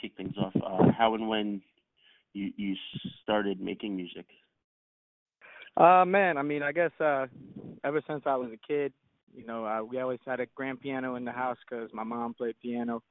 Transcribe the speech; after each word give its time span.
kick 0.00 0.12
things 0.16 0.34
off, 0.38 0.54
uh, 0.56 0.90
how 0.96 1.14
and 1.14 1.28
when 1.28 1.60
you 2.32 2.52
you 2.56 2.74
started 3.22 3.60
making 3.60 3.96
music? 3.96 4.26
Uh, 5.76 6.04
man, 6.04 6.36
I 6.36 6.42
mean, 6.42 6.62
I 6.62 6.72
guess 6.72 6.90
uh, 7.00 7.26
ever 7.84 8.02
since 8.06 8.22
I 8.26 8.36
was 8.36 8.50
a 8.52 8.66
kid, 8.66 8.92
you 9.34 9.46
know, 9.46 9.64
uh, 9.64 9.82
we 9.82 10.00
always 10.00 10.18
had 10.26 10.40
a 10.40 10.46
grand 10.54 10.80
piano 10.80 11.14
in 11.14 11.24
the 11.24 11.32
house 11.32 11.58
because 11.68 11.90
my 11.92 12.02
mom 12.02 12.34
played 12.34 12.56
piano, 12.60 13.02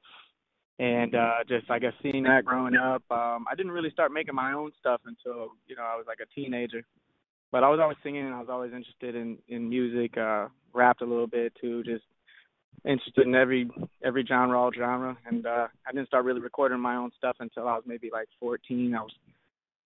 and 0.78 1.14
uh, 1.14 1.38
just 1.48 1.70
I 1.70 1.78
guess 1.78 1.92
seeing 2.02 2.24
that 2.24 2.44
growing 2.44 2.76
up, 2.76 3.02
um, 3.10 3.46
I 3.50 3.54
didn't 3.56 3.72
really 3.72 3.90
start 3.90 4.12
making 4.12 4.34
my 4.34 4.52
own 4.52 4.72
stuff 4.78 5.00
until 5.06 5.52
you 5.66 5.76
know 5.76 5.82
I 5.82 5.96
was 5.96 6.04
like 6.06 6.18
a 6.22 6.34
teenager. 6.34 6.82
But 7.52 7.64
I 7.64 7.68
was 7.68 7.80
always 7.80 7.98
singing, 8.04 8.24
and 8.24 8.34
I 8.34 8.38
was 8.38 8.48
always 8.50 8.72
interested 8.72 9.14
in 9.14 9.38
in 9.48 9.68
music. 9.68 10.16
Uh, 10.16 10.48
rapped 10.72 11.02
a 11.02 11.06
little 11.06 11.26
bit 11.26 11.52
too, 11.60 11.82
just 11.82 12.04
interested 12.84 13.26
in 13.26 13.34
every 13.34 13.68
every 14.02 14.24
genre, 14.26 14.58
all 14.58 14.72
genre. 14.72 15.16
And 15.26 15.46
uh, 15.46 15.68
I 15.86 15.92
didn't 15.92 16.08
start 16.08 16.24
really 16.24 16.40
recording 16.40 16.80
my 16.80 16.96
own 16.96 17.10
stuff 17.16 17.36
until 17.40 17.68
I 17.68 17.74
was 17.74 17.84
maybe 17.86 18.10
like 18.12 18.28
14. 18.38 18.94
I 18.94 19.02
was 19.02 19.12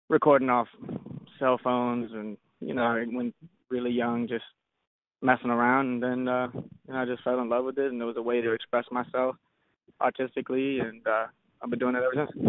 recording 0.08 0.50
off 0.50 0.68
cell 1.38 1.58
phones, 1.62 2.10
and 2.12 2.36
you 2.60 2.74
know, 2.74 3.02
when 3.10 3.32
really 3.70 3.90
young, 3.90 4.28
just 4.28 4.44
messing 5.22 5.50
around. 5.50 5.86
And 5.86 6.02
then 6.02 6.28
uh, 6.28 6.48
you 6.54 6.92
know, 6.92 7.00
I 7.00 7.04
just 7.04 7.24
fell 7.24 7.40
in 7.40 7.48
love 7.48 7.64
with 7.64 7.78
it, 7.78 7.90
and 7.90 8.00
it 8.00 8.04
was 8.04 8.16
a 8.16 8.22
way 8.22 8.40
to 8.40 8.52
express 8.52 8.84
myself 8.90 9.36
artistically, 10.00 10.80
and 10.80 11.06
uh, 11.06 11.26
I've 11.62 11.70
been 11.70 11.78
doing 11.78 11.96
it 11.96 12.02
ever 12.02 12.28
since. 12.28 12.44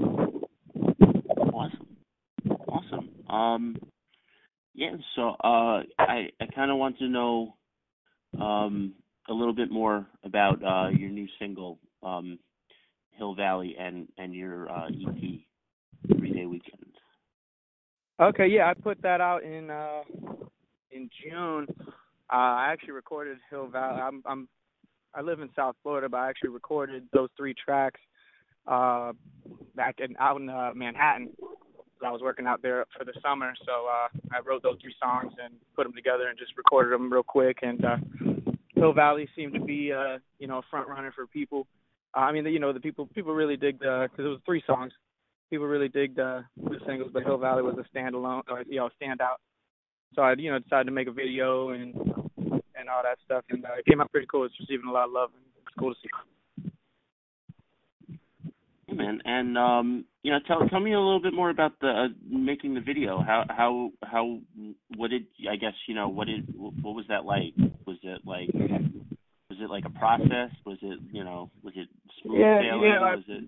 Awesome, 1.54 1.98
awesome. 2.68 3.10
Um, 3.30 3.76
yeah. 4.74 4.92
So 5.16 5.30
uh, 5.44 5.84
I 5.98 6.30
I 6.42 6.46
kind 6.54 6.70
of 6.70 6.78
want 6.78 7.00
to 7.00 7.08
know 7.08 7.56
um 8.40 8.94
a 9.30 9.34
little 9.34 9.54
bit 9.54 9.72
more 9.72 10.06
about 10.24 10.64
uh 10.64 10.90
your 10.90 11.10
new 11.10 11.28
single, 11.40 11.80
um, 12.04 12.40
Hill 13.12 13.36
Valley, 13.36 13.76
and 13.80 14.08
and 14.18 14.34
your 14.34 14.70
uh, 14.70 14.88
EP, 14.88 16.18
Three 16.18 16.34
Day 16.34 16.46
Weekend. 16.46 16.86
Okay, 18.20 18.48
yeah, 18.48 18.70
I 18.70 18.74
put 18.74 19.02
that 19.02 19.22
out 19.22 19.44
in 19.44 19.70
uh 19.70 20.02
in 20.92 21.10
June. 21.24 21.68
Uh 22.32 22.34
I 22.34 22.70
actually 22.72 22.94
recorded 22.94 23.38
Hill 23.50 23.68
Valley. 23.68 24.02
I'm 24.02 24.24
I'm 24.26 24.48
I 25.14 25.22
live 25.22 25.40
in 25.40 25.50
South 25.56 25.76
Florida, 25.84 26.10
but 26.10 26.18
I 26.18 26.30
actually 26.30 26.50
recorded 26.50 27.08
those 27.14 27.30
three 27.36 27.54
tracks 27.54 28.00
uh 28.68 29.12
back 29.76 29.96
in 30.00 30.16
out 30.20 30.40
in 30.40 30.50
uh, 30.50 30.72
Manhattan. 30.76 31.30
I 32.06 32.12
was 32.12 32.22
working 32.22 32.46
out 32.46 32.62
there 32.62 32.86
for 32.96 33.04
the 33.04 33.14
summer, 33.22 33.54
so 33.66 33.88
uh 33.88 34.08
I 34.32 34.40
wrote 34.46 34.64
those 34.64 34.78
three 34.82 34.96
songs 35.02 35.34
and 35.44 35.56
put 35.76 35.84
them 35.84 35.94
together 35.94 36.28
and 36.28 36.38
just 36.38 36.56
recorded 36.58 36.94
them 36.94 37.12
real 37.12 37.24
quick. 37.24 37.60
And 37.64 37.84
uh 37.84 37.98
Hill 38.76 38.94
Valley 38.94 39.28
seemed 39.36 39.54
to 39.54 39.60
be 39.60 39.92
uh 39.92 40.18
you 40.40 40.48
know 40.48 40.60
a 40.60 40.64
front 40.70 40.88
runner 40.88 41.12
for 41.16 41.28
people. 41.28 41.68
Uh, 42.16 42.22
I 42.22 42.32
mean, 42.32 42.46
you 42.46 42.60
know, 42.60 42.74
the 42.74 42.80
people 42.80 43.08
people 43.08 43.34
really 43.34 43.58
dig 43.58 43.80
the 43.80 44.08
because 44.10 44.26
it 44.26 44.30
was 44.30 44.40
three 44.46 44.64
songs. 44.66 44.94
People 45.50 45.68
really 45.68 45.90
dig 45.90 46.16
the 46.16 46.44
the 46.58 46.78
singles, 46.86 47.12
but 47.14 47.24
Hill 47.24 47.38
Valley 47.38 47.64
was 47.64 47.78
a 47.78 47.98
standalone 47.98 48.44
or 48.50 48.64
you 48.68 48.78
know 48.78 48.90
standout. 49.02 49.38
So 50.16 50.22
I 50.22 50.34
you 50.38 50.52
know 50.52 50.60
decided 50.60 50.86
to 50.86 50.92
make 50.92 51.08
a 51.08 51.12
video 51.12 51.70
and 51.70 51.96
and 52.78 52.90
all 52.90 53.04
that 53.04 53.18
stuff, 53.24 53.44
and 53.50 53.66
uh, 53.66 53.80
it 53.80 53.86
came 53.86 54.02
out 54.02 54.12
pretty 54.12 54.28
cool. 54.28 54.46
It's 54.46 54.54
receiving 54.60 54.88
a 54.88 54.92
lot 54.92 55.06
of 55.06 55.12
love, 55.12 55.30
and 55.34 55.44
it's 55.58 55.76
cool 55.78 55.94
to 55.94 56.00
see. 56.02 56.35
Man. 58.96 59.22
And 59.26 59.58
um, 59.58 60.06
you 60.24 60.32
know, 60.32 60.40
tell 60.48 60.68
tell 60.70 60.80
me 60.80 60.94
a 60.94 61.00
little 61.00 61.22
bit 61.22 61.34
more 61.34 61.50
about 61.50 61.74
the 61.82 61.88
uh, 61.88 62.08
making 62.30 62.74
the 62.74 62.82
video. 62.82 63.22
How 63.22 63.46
how 63.50 63.92
how 64.04 64.40
what 64.98 65.10
did 65.12 65.26
I 65.50 65.56
guess 65.56 65.74
you 65.88 65.96
know 65.96 66.08
what 66.10 66.28
did 66.28 66.46
what 66.58 66.96
was 66.96 67.06
that 67.10 67.26
like? 67.26 67.54
Was 67.86 67.98
it 68.04 68.22
like 68.26 68.50
was 69.50 69.60
it 69.62 69.70
like 69.70 69.86
a 69.86 69.90
process? 70.00 70.50
Was 70.66 70.78
it 70.82 71.00
you 71.12 71.24
know 71.24 71.52
was 71.64 71.74
it 71.76 71.88
smooth 72.22 72.40
Yeah, 72.40 72.60
sailing? 72.62 72.84
yeah, 72.84 73.00
I- 73.02 73.16
Was 73.16 73.24
it 73.28 73.44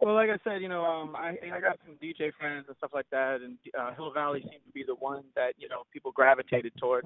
Well, 0.00 0.14
like 0.14 0.30
I 0.30 0.38
said, 0.42 0.62
you 0.62 0.68
know, 0.68 0.84
um, 0.84 1.14
I 1.16 1.36
I 1.54 1.60
got 1.60 1.78
some 1.86 1.96
DJ 2.02 2.32
friends 2.38 2.64
and 2.68 2.76
stuff 2.78 2.90
like 2.92 3.08
that, 3.10 3.40
and 3.40 3.56
uh, 3.78 3.94
Hill 3.94 4.12
Valley 4.12 4.40
seemed 4.40 4.64
to 4.66 4.72
be 4.72 4.82
the 4.84 4.96
one 4.96 5.22
that 5.36 5.54
you 5.58 5.68
know 5.68 5.82
people 5.92 6.12
gravitated 6.12 6.72
toward, 6.78 7.04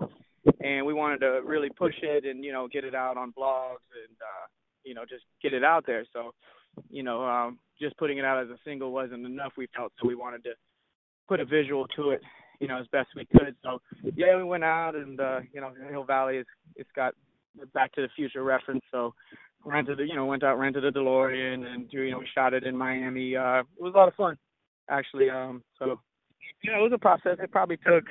and 0.60 0.86
we 0.86 0.94
wanted 0.94 1.20
to 1.20 1.40
really 1.44 1.68
push 1.70 1.94
it 2.02 2.24
and 2.24 2.42
you 2.44 2.52
know 2.52 2.68
get 2.68 2.84
it 2.84 2.94
out 2.94 3.16
on 3.16 3.32
blogs 3.38 3.84
and 4.02 4.16
uh, 4.20 4.46
you 4.84 4.94
know 4.94 5.04
just 5.08 5.24
get 5.42 5.52
it 5.52 5.62
out 5.64 5.84
there. 5.86 6.04
So, 6.12 6.32
you 6.90 7.02
know, 7.02 7.24
um, 7.24 7.58
just 7.80 7.96
putting 7.98 8.18
it 8.18 8.24
out 8.24 8.42
as 8.42 8.48
a 8.48 8.58
single 8.64 8.92
wasn't 8.92 9.26
enough. 9.26 9.52
We 9.56 9.68
felt 9.74 9.92
so 10.00 10.08
we 10.08 10.14
wanted 10.14 10.44
to 10.44 10.50
put 11.28 11.40
a 11.40 11.44
visual 11.44 11.86
to 11.96 12.10
it, 12.10 12.22
you 12.60 12.68
know, 12.68 12.78
as 12.78 12.86
best 12.92 13.08
we 13.14 13.26
could. 13.26 13.54
So 13.62 13.80
yeah, 14.16 14.36
we 14.36 14.44
went 14.44 14.64
out 14.64 14.94
and 14.94 15.20
uh, 15.20 15.40
you 15.52 15.60
know 15.60 15.72
Hill 15.90 16.04
Valley 16.04 16.38
is 16.38 16.46
it's 16.76 16.90
got 16.94 17.14
Back 17.72 17.92
to 17.92 18.02
the 18.02 18.08
Future 18.16 18.42
reference, 18.42 18.82
so 18.90 19.14
rented, 19.64 19.98
you 20.00 20.14
know, 20.14 20.26
went 20.26 20.42
out, 20.42 20.58
rented 20.58 20.84
a 20.84 20.92
DeLorean, 20.92 21.66
and 21.66 21.86
you 21.90 22.10
know, 22.10 22.18
we 22.18 22.28
shot 22.34 22.54
it 22.54 22.64
in 22.64 22.76
Miami. 22.76 23.36
Uh, 23.36 23.60
it 23.60 23.82
was 23.82 23.92
a 23.94 23.96
lot 23.96 24.08
of 24.08 24.14
fun, 24.14 24.36
actually. 24.88 25.30
Um, 25.30 25.62
so, 25.78 25.98
you 26.62 26.72
know, 26.72 26.78
it 26.78 26.82
was 26.82 26.92
a 26.94 26.98
process. 26.98 27.38
It 27.42 27.50
probably 27.50 27.78
took, 27.78 28.04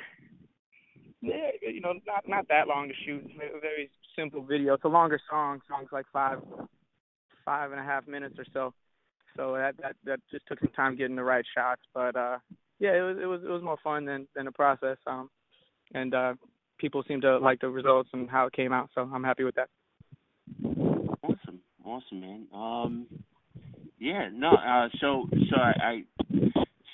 you 1.20 1.80
know, 1.80 1.94
not 2.06 2.28
not 2.28 2.48
that 2.48 2.68
long 2.68 2.88
to 2.88 2.94
shoot. 3.04 3.24
A 3.24 3.60
very 3.60 3.90
simple 4.16 4.42
video. 4.42 4.74
It's 4.74 4.84
a 4.84 4.88
longer 4.88 5.20
song. 5.30 5.60
Song's 5.68 5.88
like 5.92 6.06
five, 6.12 6.38
five 7.46 7.70
and 7.70 7.80
a 7.80 7.84
half 7.84 8.06
minutes 8.06 8.34
or 8.38 8.44
so. 8.52 8.74
So 9.36 9.54
that 9.54 9.76
that 9.80 9.96
that 10.04 10.20
just 10.30 10.46
took 10.46 10.60
some 10.60 10.72
time 10.76 10.96
getting 10.96 11.16
the 11.16 11.24
right 11.24 11.44
shots. 11.56 11.80
But 11.94 12.16
uh, 12.16 12.38
yeah, 12.78 12.94
it 12.94 13.00
was 13.00 13.16
it 13.22 13.26
was 13.26 13.40
it 13.42 13.48
was 13.48 13.62
more 13.62 13.78
fun 13.82 14.04
than 14.04 14.26
than 14.34 14.44
the 14.44 14.52
process. 14.52 14.98
Um, 15.06 15.30
and 15.94 16.14
uh, 16.14 16.34
people 16.78 17.02
seem 17.08 17.20
to 17.22 17.38
like 17.38 17.60
the 17.60 17.70
results 17.70 18.10
and 18.12 18.28
how 18.28 18.46
it 18.46 18.52
came 18.52 18.72
out. 18.72 18.90
So 18.94 19.08
I'm 19.12 19.24
happy 19.24 19.44
with 19.44 19.54
that. 19.54 19.68
awesome? 21.22 21.60
Awesome, 21.84 22.20
man. 22.20 22.46
Um, 22.52 23.06
yeah, 23.98 24.28
no. 24.32 24.50
Uh, 24.50 24.88
so 25.00 25.28
so 25.50 25.56
I, 25.56 25.72
I 25.80 26.04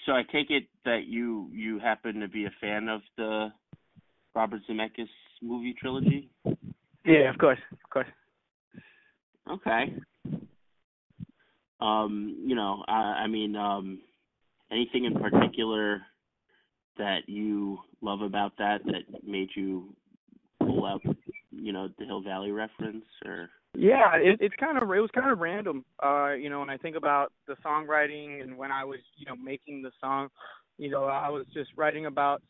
so 0.07 0.13
I 0.13 0.23
take 0.31 0.51
it 0.51 0.65
that 0.85 1.07
you 1.07 1.49
you 1.53 1.79
happen 1.79 2.21
to 2.21 2.29
be 2.29 2.45
a 2.45 2.53
fan 2.61 2.89
of 2.89 3.01
the 3.17 3.49
Robert 4.35 4.61
Zemeckis 4.69 5.09
movie 5.41 5.75
trilogy. 5.79 6.29
Yeah, 7.05 7.31
of 7.31 7.39
course, 7.39 7.59
of 7.73 7.91
course. 7.91 8.07
Okay. 9.51 9.97
Um, 11.83 12.37
you 12.47 12.55
know, 12.55 12.85
I, 12.87 13.25
I 13.25 13.27
mean, 13.27 13.57
um, 13.57 14.01
anything 14.71 15.05
in 15.05 15.15
particular 15.15 16.03
that 16.97 17.21
you 17.27 17.79
love 18.01 18.21
about 18.21 18.53
that 18.59 18.85
that 18.85 19.27
made 19.27 19.49
you 19.57 19.93
pull 20.61 20.87
out, 20.87 21.03
you 21.51 21.73
know, 21.73 21.89
the 21.99 22.05
Hill 22.05 22.23
Valley 22.23 22.53
reference, 22.53 23.05
or 23.25 23.51
Yeah, 23.75 24.15
it, 24.15 24.39
it's 24.41 24.55
kind 24.61 24.79
of 24.79 24.85
it 24.85 25.01
was 25.01 25.11
kind 25.13 25.33
of 25.33 25.41
random. 25.41 25.85
Uh, 26.01 26.35
you 26.35 26.51
know, 26.51 26.61
when 26.61 26.71
I 26.71 26.77
think 26.77 26.95
about 26.95 27.33
the 27.49 27.57
songwriting 27.67 28.43
and 28.43 28.57
when 28.57 28.71
I 28.71 28.85
was, 28.85 29.01
you 29.17 29.27
know, 29.27 29.35
making 29.37 29.83
the 29.83 29.91
song, 30.01 30.29
you 30.79 30.89
know, 30.89 31.05
I 31.05 31.31
was 31.31 31.47
just 31.53 31.71
writing 31.77 32.07
about 32.07 32.43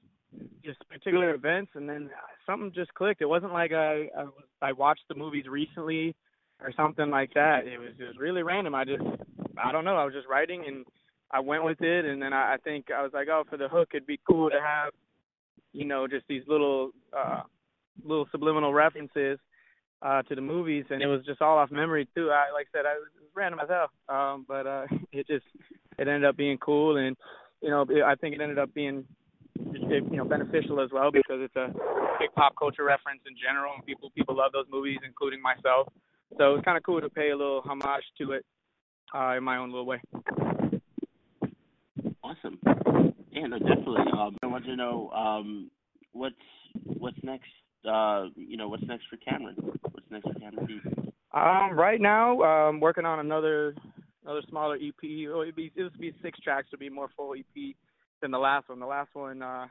just 0.65 0.79
particular 0.89 1.35
events, 1.35 1.73
and 1.75 1.89
then 1.89 2.11
something 2.45 2.71
just 2.75 2.93
clicked. 2.95 3.23
It 3.23 3.29
wasn't 3.29 3.53
like 3.53 3.73
I 3.73 4.09
I, 4.19 4.25
was, 4.25 4.45
I 4.61 4.73
watched 4.73 5.05
the 5.09 5.15
movies 5.15 5.47
recently 5.49 6.15
or 6.63 6.73
something 6.77 7.11
like 7.11 7.35
that. 7.35 7.67
It 7.67 7.79
was 7.79 7.91
just 7.99 8.19
really 8.19 8.43
random. 8.43 8.75
I 8.75 8.85
just 8.85 9.03
I 9.63 9.73
don't 9.73 9.85
know. 9.85 9.97
I 9.97 10.05
was 10.05 10.15
just 10.15 10.29
writing 10.29 10.65
and 10.67 10.85
I 11.31 11.41
went 11.41 11.65
with 11.65 11.81
it, 11.81 12.05
and 12.05 12.21
then 12.21 12.33
I, 12.33 12.55
I 12.55 12.57
think 12.63 12.87
I 12.91 13.03
was 13.03 13.13
like, 13.15 13.29
oh, 13.29 13.45
for 13.49 13.57
the 13.57 13.69
hook, 13.69 13.89
it'd 13.95 14.07
be 14.07 14.21
cool 14.29 14.51
to 14.51 14.61
have, 14.61 14.93
you 15.73 15.87
know, 15.87 16.07
just 16.07 16.27
these 16.29 16.43
little 16.47 16.91
uh 17.17 17.43
little 18.05 18.27
subliminal 18.33 18.73
references 18.73 19.39
uh 20.01 20.23
to 20.23 20.35
the 20.35 20.41
movies 20.41 20.85
and 20.91 21.03
it 21.03 21.07
was 21.07 21.25
just 21.27 21.43
all 21.43 21.59
off 21.59 21.71
memory 21.71 22.09
too. 22.15 22.31
I 22.31 22.53
like 22.53 22.67
I 22.75 22.79
said 22.79 22.87
I 22.87 22.95
was, 22.95 23.09
it 23.17 23.23
was 23.23 23.31
random 23.35 23.61
as 23.61 23.69
hell. 23.69 23.91
Um 24.09 24.45
but 24.49 24.67
uh 24.67 24.87
it 25.13 25.27
just 25.27 25.45
it 25.99 26.09
ended 26.09 26.25
up 26.25 26.37
being 26.37 26.59
cool 26.59 26.97
and 26.97 27.17
you 27.61 27.71
know 27.71 27.87
I 28.05 28.15
think 28.15 28.35
it 28.35 28.41
ended 28.41 28.59
up 28.59 28.73
being 28.75 29.05
you 29.57 30.17
know 30.17 30.25
beneficial 30.25 30.81
as 30.81 30.91
well 30.93 31.11
because 31.13 31.39
it's 31.41 31.57
a 31.57 31.69
big 32.19 32.33
pop 32.35 32.55
culture 32.59 32.85
reference 32.85 33.21
in 33.27 33.35
general 33.37 33.73
and 33.75 33.85
people 33.85 34.11
people 34.17 34.37
love 34.37 34.53
those 34.53 34.67
movies 34.71 34.99
including 35.07 35.41
myself. 35.41 35.89
So 36.39 36.55
it's 36.55 36.65
kind 36.65 36.77
of 36.77 36.83
cool 36.83 37.01
to 37.01 37.11
pay 37.11 37.31
a 37.31 37.37
little 37.37 37.61
homage 37.63 38.05
to 38.19 38.33
it 38.33 38.45
uh 39.15 39.37
in 39.37 39.45
my 39.45 39.59
own 39.59 39.71
little 39.71 39.87
way. 39.87 40.01
awesome. 42.23 42.59
Yeah, 43.31 43.47
no, 43.47 43.59
definitely. 43.59 44.05
Um, 44.13 44.37
I 44.43 44.47
want 44.47 44.65
to 44.67 44.77
know 44.77 45.11
um, 45.11 45.71
what's 46.13 46.35
what's 46.85 47.17
next. 47.23 47.51
Uh, 47.89 48.27
you 48.37 48.57
know, 48.57 48.69
what's 48.69 48.85
next 48.85 49.05
for 49.11 49.17
Cameron? 49.17 49.57
What's 49.91 50.07
next 50.11 50.29
for 50.29 50.39
Cameron 50.39 50.67
D? 50.67 50.81
Um, 51.35 51.73
right 51.73 52.01
now, 52.01 52.41
um, 52.43 52.81
working 52.81 53.05
on 53.05 53.19
another 53.19 53.75
another 54.25 54.43
smaller 54.49 54.77
EP. 54.77 55.03
It'll 55.03 55.51
be 55.53 55.73
it'll 55.75 55.91
be 55.99 56.13
six 56.23 56.39
tracks. 56.41 56.69
It'll 56.73 56.81
be 56.81 56.91
more 56.91 57.09
full 57.17 57.35
EP 57.35 57.75
than 58.21 58.31
the 58.31 58.39
last 58.39 58.69
one. 58.69 58.79
The 58.79 58.87
last 58.87 59.11
one, 59.15 59.43
uh, 59.43 59.67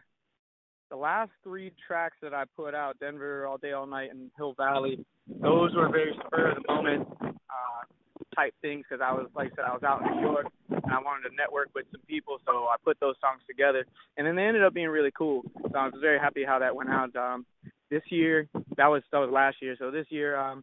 the 0.92 0.98
last 0.98 1.32
three 1.44 1.72
tracks 1.88 2.18
that 2.22 2.34
I 2.34 2.44
put 2.56 2.76
out, 2.76 3.00
Denver 3.00 3.48
All 3.48 3.58
Day 3.58 3.72
All 3.72 3.88
Night 3.88 4.12
and 4.12 4.30
Hill 4.38 4.54
Valley, 4.58 5.04
those 5.42 5.74
were 5.74 5.90
very 5.90 6.14
spur 6.28 6.52
of 6.52 6.58
the 6.62 6.74
moment 6.74 7.08
uh, 7.24 7.82
type 8.36 8.54
things 8.62 8.86
because 8.88 9.02
I 9.04 9.14
was 9.14 9.28
like 9.34 9.54
I 9.54 9.56
said 9.56 9.66
I 9.66 9.74
was 9.74 9.84
out 9.84 10.06
in 10.06 10.18
New 10.18 10.22
York 10.22 10.48
and 10.70 10.92
I 10.94 11.00
wanted 11.00 11.30
to 11.30 11.36
network 11.36 11.70
with 11.74 11.86
some 11.92 12.02
people, 12.08 12.38
so 12.46 12.68
I 12.68 12.76
put 12.84 13.00
those 13.00 13.16
songs 13.22 13.42
together, 13.48 13.86
and 14.18 14.28
then 14.28 14.36
they 14.36 14.44
ended 14.44 14.64
up 14.64 14.74
being 14.74 14.90
really 14.90 15.12
cool. 15.18 15.44
So 15.64 15.78
I 15.78 15.86
was 15.86 15.96
very 16.02 16.20
happy 16.20 16.44
how 16.46 16.60
that 16.60 16.76
went 16.76 16.90
out. 16.90 17.16
Um, 17.16 17.46
this 17.90 18.04
year, 18.10 18.48
that 18.76 18.88
was 18.88 19.02
that 19.14 19.20
was 19.20 19.30
last 19.32 19.58
year. 19.62 19.78
So 19.80 19.92
this 19.92 20.08
year, 20.10 20.38
um, 20.38 20.62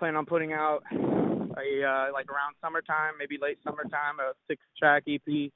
plan 0.00 0.16
on 0.16 0.26
putting 0.26 0.52
out 0.52 0.82
a 0.92 0.96
uh, 0.96 2.12
like 2.12 2.28
around 2.28 2.56
summertime, 2.60 3.14
maybe 3.20 3.38
late 3.40 3.58
summertime, 3.64 4.18
a 4.18 4.32
six-track 4.48 5.04
EP, 5.06 5.52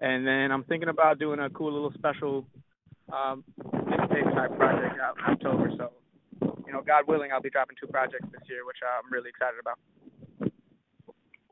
and 0.00 0.26
then 0.26 0.52
I'm 0.52 0.64
thinking 0.64 0.90
about 0.90 1.18
doing 1.18 1.40
a 1.40 1.48
cool 1.48 1.72
little 1.72 1.92
special 1.94 2.44
um, 3.12 3.44
mixtape 3.62 4.34
type 4.34 4.56
project 4.56 5.00
out 5.00 5.16
in 5.18 5.32
October. 5.32 5.70
So, 5.76 5.92
you 6.66 6.72
know, 6.72 6.82
God 6.82 7.04
willing, 7.06 7.32
I'll 7.32 7.40
be 7.40 7.50
dropping 7.50 7.76
two 7.80 7.86
projects 7.86 8.26
this 8.32 8.42
year, 8.48 8.66
which 8.66 8.78
I'm 8.82 9.10
really 9.12 9.30
excited 9.30 9.58
about. 9.60 9.78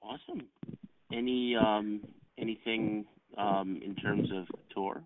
Awesome. 0.02 0.46
Any 1.12 1.54
um 1.54 2.00
anything 2.38 3.04
um 3.38 3.81
in 3.84 3.94
terms 3.94 4.28
of 4.34 4.46
tour? 4.75 5.02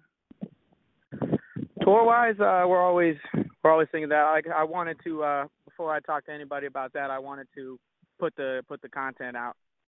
Tour 1.82 2.04
wise, 2.04 2.40
uh, 2.40 2.64
we're 2.66 2.82
always 2.82 3.16
we're 3.62 3.70
always 3.70 3.88
thinking 3.92 4.08
that. 4.08 4.30
Like 4.30 4.46
I 4.48 4.64
wanted 4.64 4.96
to 5.04 5.22
uh, 5.22 5.46
before 5.64 5.94
I 5.94 6.00
talk 6.00 6.24
to 6.26 6.32
anybody 6.32 6.66
about 6.66 6.92
that, 6.94 7.10
I 7.10 7.18
wanted 7.18 7.48
to 7.54 7.78
put 8.18 8.34
the 8.36 8.62
put 8.66 8.80
the 8.82 8.88
content 8.88 9.36
out. 9.36 9.56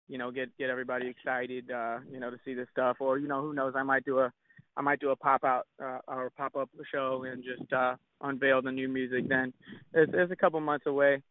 You 0.09 0.19
know, 0.19 0.31
get 0.31 0.57
get 0.57 0.71
everybody 0.71 1.09
excited. 1.09 1.71
Uh, 1.71 1.99
you 2.11 2.19
know, 2.19 2.31
to 2.31 2.39
see 2.45 2.55
this 2.55 2.69
stuff, 2.73 2.97
or 3.01 3.19
you 3.19 3.29
know, 3.29 3.43
who 3.43 3.53
knows? 3.53 3.75
I 3.77 3.83
might 3.83 4.05
do 4.05 4.21
a 4.21 4.33
I 4.77 4.83
might 4.83 5.01
do 5.01 5.11
a 5.11 5.17
pop 5.17 5.45
out 5.45 5.67
uh, 5.83 5.99
or 6.07 6.31
pop 6.37 6.57
up 6.57 6.69
show 6.93 7.25
and 7.31 7.43
just 7.43 7.73
uh, 7.73 7.97
unveil 8.21 8.63
the 8.63 8.71
new 8.71 8.89
music. 8.89 9.29
Then 9.29 9.53
it's, 9.95 10.13
it's 10.15 10.33
a 10.33 10.37
couple 10.37 10.61
months 10.61 10.87
away 10.87 11.23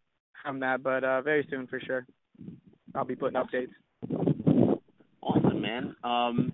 from 0.44 0.59
that, 0.62 0.83
but 0.83 1.03
uh, 1.03 1.21
very 1.21 1.47
soon 1.50 1.68
for 1.68 1.80
sure. 1.80 2.06
I'll 2.94 3.06
be 3.06 3.15
putting 3.15 3.39
updates. 3.39 3.71
Awesome, 5.21 5.62
man. 5.62 5.95
Um, 6.03 6.53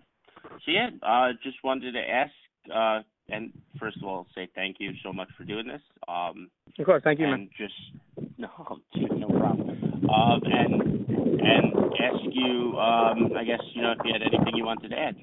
so 0.66 0.72
yeah, 0.72 0.90
uh, 1.04 1.30
just 1.44 1.58
wanted 1.64 1.94
to 1.94 2.00
ask, 2.00 2.32
uh, 2.74 3.02
and 3.30 3.52
first 3.80 3.98
of 3.98 4.04
all, 4.04 4.28
say 4.36 4.50
thank 4.56 4.78
you 4.80 4.92
so 5.04 5.14
much 5.14 5.30
for 5.38 5.44
doing 5.44 5.68
this. 5.68 5.82
Um, 6.08 6.50
of 6.78 6.86
course, 6.86 7.02
thank 7.04 7.20
you, 7.20 7.26
and 7.26 7.34
man. 7.34 7.50
just 7.58 7.74
no, 8.38 8.50
dude, 8.94 9.12
no 9.20 9.28
problem. 9.28 9.70
Um, 10.10 10.42
and 10.46 10.82
and 11.42 11.74
ask 12.00 12.24
you, 12.32 12.78
um, 12.80 13.32
I 13.38 13.44
guess 13.44 13.62
you 13.74 13.82
know 13.82 13.92
if 13.92 14.00
you 14.04 14.14
had 14.14 14.22
anything 14.22 14.56
you 14.56 14.66
wanted 14.66 14.90
to 14.90 14.98
add. 14.98 15.16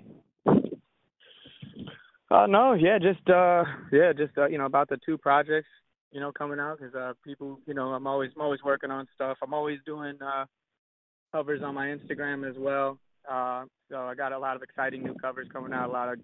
Uh, 2.30 2.46
no, 2.46 2.74
yeah, 2.74 2.98
just 2.98 3.26
uh, 3.30 3.64
yeah, 3.90 4.12
just 4.12 4.36
uh, 4.36 4.46
you 4.46 4.58
know 4.58 4.66
about 4.66 4.88
the 4.88 4.98
two 5.04 5.16
projects, 5.16 5.68
you 6.12 6.20
know, 6.20 6.30
coming 6.30 6.60
out 6.60 6.78
because 6.78 6.94
uh, 6.94 7.12
people, 7.24 7.58
you 7.66 7.72
know, 7.72 7.88
I'm 7.94 8.06
always 8.06 8.30
I'm 8.36 8.42
always 8.42 8.60
working 8.62 8.90
on 8.90 9.06
stuff. 9.14 9.38
I'm 9.42 9.54
always 9.54 9.78
doing 9.86 10.14
uh, 10.20 10.44
covers 11.32 11.62
on 11.62 11.74
my 11.74 11.86
Instagram 11.86 12.48
as 12.48 12.54
well. 12.58 12.98
Uh, 13.30 13.64
so 13.90 13.96
I 14.00 14.14
got 14.14 14.32
a 14.32 14.38
lot 14.38 14.56
of 14.56 14.62
exciting 14.62 15.02
new 15.04 15.14
covers 15.14 15.48
coming 15.52 15.72
out, 15.72 15.88
a 15.88 15.92
lot 15.92 16.12
of 16.12 16.18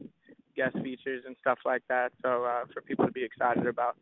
guest 0.55 0.77
features 0.83 1.23
and 1.27 1.37
stuff 1.41 1.59
like 1.65 1.83
that. 1.89 2.13
So 2.23 2.45
uh, 2.45 2.65
for 2.75 2.83
people 2.83 3.07
to 3.07 3.13
be 3.13 3.25
excited 3.25 3.67
about. 3.67 3.97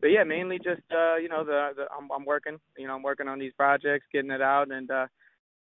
But 0.00 0.08
yeah, 0.08 0.22
mainly 0.22 0.58
just 0.58 0.82
uh, 0.92 1.16
you 1.16 1.28
know 1.28 1.42
the, 1.42 1.70
the 1.74 1.86
I'm, 1.96 2.08
I'm 2.14 2.24
working, 2.24 2.58
you 2.76 2.86
know, 2.86 2.94
I'm 2.94 3.02
working 3.02 3.26
on 3.26 3.40
these 3.40 3.52
projects, 3.56 4.06
getting 4.12 4.30
it 4.30 4.42
out, 4.42 4.70
and 4.70 4.88
uh, 4.92 5.06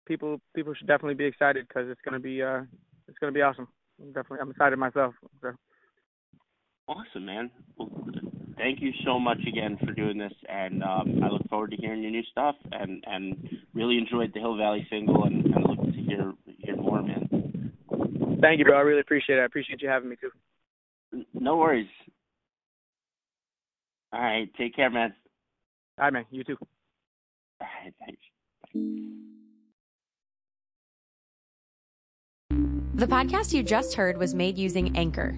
people 0.05 0.39
people 0.55 0.75
should 0.75 0.87
definitely 0.87 1.15
be 1.15 1.25
excited 1.25 1.67
because 1.67 1.89
it's 1.89 2.01
gonna 2.05 2.19
be 2.19 2.43
uh, 2.43 2.61
it's 3.07 3.17
gonna 3.17 3.31
be 3.31 3.41
awesome. 3.41 3.67
I'm 3.99 4.09
definitely, 4.09 4.41
I'm 4.41 4.51
excited 4.51 4.77
myself. 4.77 5.15
So. 5.41 5.53
Awesome, 6.87 7.25
man. 7.25 7.51
Well, 7.77 7.89
thank 8.57 8.81
you 8.81 8.91
so 9.05 9.19
much 9.19 9.39
again 9.47 9.77
for 9.85 9.91
doing 9.91 10.17
this, 10.17 10.31
and 10.47 10.81
um, 10.83 11.21
I 11.23 11.27
look 11.27 11.47
forward 11.49 11.71
to 11.71 11.77
hearing 11.77 12.01
your 12.01 12.11
new 12.11 12.23
stuff. 12.31 12.55
And 12.71 13.03
and 13.05 13.35
really 13.73 13.97
enjoyed 13.97 14.31
the 14.33 14.39
Hill 14.39 14.55
Valley 14.57 14.87
single, 14.89 15.25
and, 15.25 15.45
and 15.45 15.65
look 15.67 15.83
to 15.83 16.01
hear 16.01 16.33
hear 16.59 16.75
more, 16.77 17.01
man. 17.01 17.73
Thank 18.41 18.59
you, 18.59 18.65
bro. 18.65 18.77
I 18.77 18.81
really 18.81 19.01
appreciate 19.01 19.37
it. 19.37 19.41
I 19.41 19.45
appreciate 19.45 19.81
you 19.81 19.89
having 19.89 20.09
me 20.09 20.15
too. 20.15 21.25
No 21.33 21.57
worries. 21.57 21.87
All 24.13 24.21
right, 24.21 24.49
take 24.57 24.75
care, 24.75 24.89
man. 24.89 25.13
All 25.99 26.05
right, 26.05 26.13
man. 26.13 26.25
You 26.31 26.43
too. 26.43 26.57
All 27.59 27.67
right, 27.83 27.93
thanks. 27.99 28.21
The 32.95 33.05
podcast 33.05 33.53
you 33.53 33.61
just 33.61 33.95
heard 33.95 34.17
was 34.17 34.33
made 34.33 34.57
using 34.57 34.97
Anchor. 34.97 35.37